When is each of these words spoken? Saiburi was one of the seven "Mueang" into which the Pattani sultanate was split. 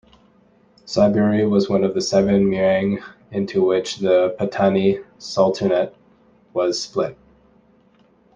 Saiburi 0.83 1.47
was 1.47 1.69
one 1.69 1.83
of 1.83 1.93
the 1.93 2.01
seven 2.01 2.45
"Mueang" 2.49 3.03
into 3.29 3.63
which 3.63 3.97
the 3.99 4.35
Pattani 4.39 5.03
sultanate 5.19 5.93
was 6.53 6.81
split. 6.81 7.15